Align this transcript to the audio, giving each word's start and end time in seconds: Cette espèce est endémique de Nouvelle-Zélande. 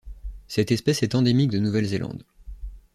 Cette 0.47 0.71
espèce 0.71 1.03
est 1.03 1.13
endémique 1.13 1.51
de 1.51 1.59
Nouvelle-Zélande. 1.59 2.23